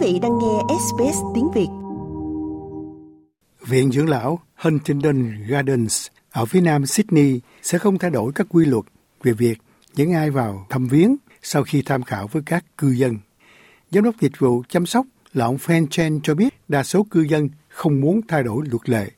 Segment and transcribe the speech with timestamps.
[0.00, 1.68] vị đang nghe SBS tiếng Việt.
[3.66, 8.64] Viện dưỡng lão Huntington Gardens ở phía nam Sydney sẽ không thay đổi các quy
[8.64, 8.84] luật
[9.22, 9.58] về việc
[9.94, 13.18] những ai vào thăm viếng sau khi tham khảo với các cư dân.
[13.90, 17.20] Giám đốc dịch vụ chăm sóc là ông Fan Chen cho biết đa số cư
[17.20, 19.10] dân không muốn thay đổi luật lệ.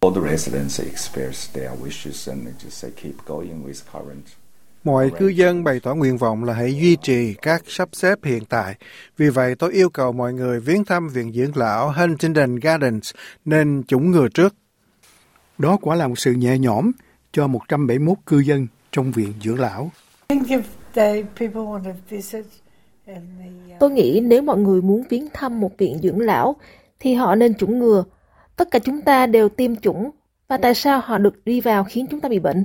[0.00, 4.24] All the residents express their wishes and just say keep going with current
[4.88, 8.44] Mọi cư dân bày tỏ nguyện vọng là hãy duy trì các sắp xếp hiện
[8.44, 8.74] tại.
[9.16, 13.82] Vì vậy, tôi yêu cầu mọi người viếng thăm Viện Dưỡng Lão Huntington Gardens nên
[13.88, 14.54] chủng ngừa trước.
[15.58, 16.90] Đó quả là một sự nhẹ nhõm
[17.32, 19.90] cho 171 cư dân trong Viện Dưỡng Lão.
[23.80, 26.56] Tôi nghĩ nếu mọi người muốn viếng thăm một viện dưỡng lão
[27.00, 28.04] thì họ nên chủng ngừa.
[28.56, 30.10] Tất cả chúng ta đều tiêm chủng
[30.48, 32.64] và tại sao họ được đi vào khiến chúng ta bị bệnh?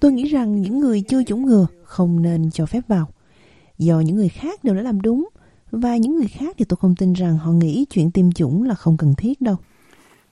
[0.00, 3.08] Tôi nghĩ rằng những người chưa chủng ngừa không nên cho phép vào.
[3.78, 5.28] Do những người khác đều đã làm đúng
[5.70, 8.74] và những người khác thì tôi không tin rằng họ nghĩ chuyện tiêm chủng là
[8.74, 9.56] không cần thiết đâu.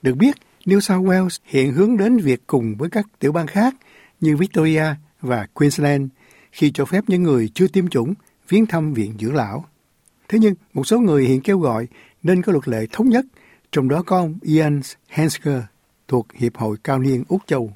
[0.01, 3.75] Được biết, New South Wales hiện hướng đến việc cùng với các tiểu bang khác
[4.21, 4.85] như Victoria
[5.21, 6.09] và Queensland
[6.51, 8.13] khi cho phép những người chưa tiêm chủng
[8.49, 9.65] viếng thăm viện dưỡng lão.
[10.27, 11.87] Thế nhưng, một số người hiện kêu gọi
[12.23, 13.25] nên có luật lệ thống nhất,
[13.71, 15.61] trong đó có ông Ian Hensker,
[16.07, 17.73] thuộc Hiệp hội Cao niên Úc Châu.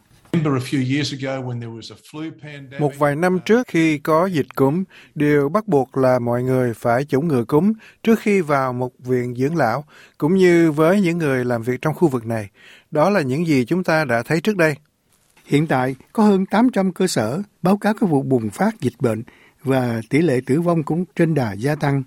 [2.79, 4.83] Một vài năm trước khi có dịch cúm,
[5.15, 7.73] điều bắt buộc là mọi người phải chủng ngừa cúm
[8.03, 9.85] trước khi vào một viện dưỡng lão,
[10.17, 12.49] cũng như với những người làm việc trong khu vực này.
[12.91, 14.75] Đó là những gì chúng ta đã thấy trước đây.
[15.45, 19.23] Hiện tại, có hơn 800 cơ sở báo cáo các vụ bùng phát dịch bệnh
[19.63, 22.03] và tỷ lệ tử vong cũng trên đà gia tăng,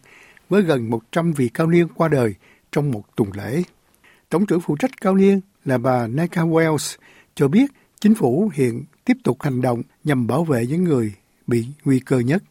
[0.48, 2.34] với gần 100 vị cao niên qua đời
[2.72, 3.62] trong một tuần lễ.
[4.28, 6.96] Tổng trưởng phụ trách cao niên là bà Nika Wells
[7.34, 7.66] cho biết
[8.00, 11.12] chính phủ hiện tiếp tục hành động nhằm bảo vệ những người
[11.46, 12.42] bị nguy cơ nhất.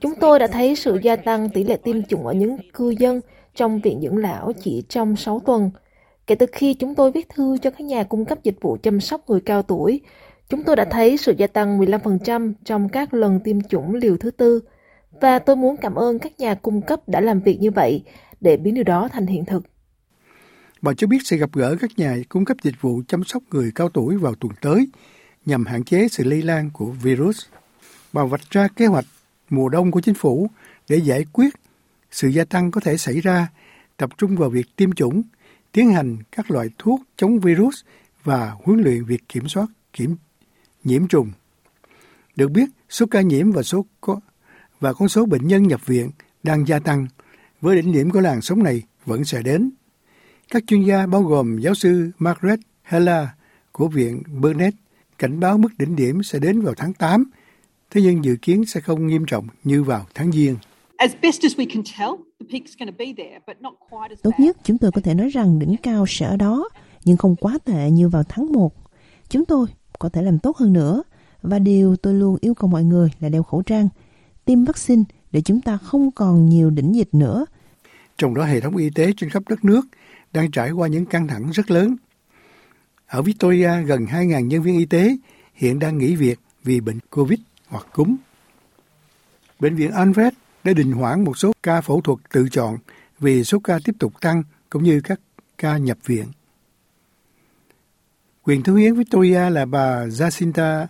[0.00, 3.20] Chúng tôi đã thấy sự gia tăng tỷ lệ tiêm chủng ở những cư dân
[3.54, 5.70] trong viện dưỡng lão chỉ trong 6 tuần.
[6.26, 9.00] Kể từ khi chúng tôi viết thư cho các nhà cung cấp dịch vụ chăm
[9.00, 10.00] sóc người cao tuổi,
[10.48, 14.30] chúng tôi đã thấy sự gia tăng 15% trong các lần tiêm chủng liều thứ
[14.30, 14.60] tư
[15.20, 18.04] và tôi muốn cảm ơn các nhà cung cấp đã làm việc như vậy
[18.40, 19.62] để biến điều đó thành hiện thực.
[20.82, 23.72] Bà cho biết sẽ gặp gỡ các nhà cung cấp dịch vụ chăm sóc người
[23.74, 24.88] cao tuổi vào tuần tới
[25.46, 27.44] nhằm hạn chế sự lây lan của virus.
[28.12, 29.04] Bà vạch ra kế hoạch
[29.50, 30.50] mùa đông của chính phủ
[30.88, 31.54] để giải quyết
[32.10, 33.48] sự gia tăng có thể xảy ra,
[33.96, 35.22] tập trung vào việc tiêm chủng,
[35.72, 37.80] tiến hành các loại thuốc chống virus
[38.24, 40.16] và huấn luyện việc kiểm soát kiểm
[40.84, 41.30] nhiễm trùng.
[42.36, 44.20] Được biết, số ca nhiễm và số có
[44.80, 46.10] và con số bệnh nhân nhập viện
[46.42, 47.06] đang gia tăng,
[47.60, 49.70] với đỉnh điểm của làn sóng này vẫn sẽ đến.
[50.50, 53.26] Các chuyên gia bao gồm giáo sư Margaret Heller
[53.72, 54.76] của Viện Burnett
[55.18, 57.30] cảnh báo mức đỉnh điểm sẽ đến vào tháng 8,
[57.90, 60.56] thế nhưng dự kiến sẽ không nghiêm trọng như vào tháng Giêng.
[64.22, 66.68] Tốt nhất chúng tôi có thể nói rằng đỉnh cao sẽ ở đó,
[67.04, 68.72] nhưng không quá tệ như vào tháng 1.
[69.28, 69.66] Chúng tôi
[69.98, 71.02] có thể làm tốt hơn nữa,
[71.42, 73.88] và điều tôi luôn yêu cầu mọi người là đeo khẩu trang,
[74.46, 75.02] tiêm vaccine
[75.32, 77.46] để chúng ta không còn nhiều đỉnh dịch nữa.
[78.18, 79.86] Trong đó hệ thống y tế trên khắp đất nước
[80.32, 81.96] đang trải qua những căng thẳng rất lớn.
[83.06, 85.16] Ở Victoria, gần 2.000 nhân viên y tế
[85.54, 88.16] hiện đang nghỉ việc vì bệnh COVID hoặc cúm.
[89.60, 90.30] Bệnh viện Alfred
[90.64, 92.78] đã đình hoãn một số ca phẫu thuật tự chọn
[93.18, 95.20] vì số ca tiếp tục tăng cũng như các
[95.58, 96.24] ca nhập viện.
[98.42, 100.86] Quyền thư hiến Victoria là bà Jacinta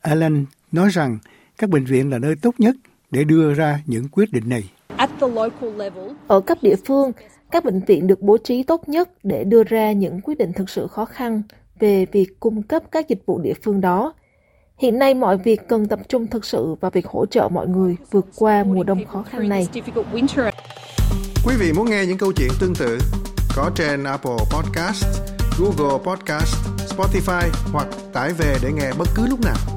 [0.00, 1.18] Allen nói rằng
[1.58, 2.76] các bệnh viện là nơi tốt nhất
[3.14, 4.70] để đưa ra những quyết định này.
[6.26, 7.12] Ở cấp địa phương,
[7.50, 10.70] các bệnh viện được bố trí tốt nhất để đưa ra những quyết định thực
[10.70, 11.42] sự khó khăn
[11.80, 14.14] về việc cung cấp các dịch vụ địa phương đó.
[14.78, 17.96] Hiện nay mọi việc cần tập trung thực sự vào việc hỗ trợ mọi người
[18.10, 19.68] vượt qua mùa đông khó khăn này.
[21.46, 22.98] Quý vị muốn nghe những câu chuyện tương tự
[23.56, 25.04] có trên Apple Podcast,
[25.58, 26.54] Google Podcast,
[26.96, 29.73] Spotify hoặc tải về để nghe bất cứ lúc nào.